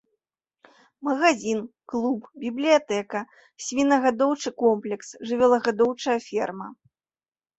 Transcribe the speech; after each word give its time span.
Магазін, 1.07 1.59
клуб, 1.93 2.19
бібліятэка, 2.45 3.19
свінагадоўчы 3.65 4.49
комплекс, 4.63 5.07
жывёлагадоўчая 5.33 6.19
ферма. 6.29 6.67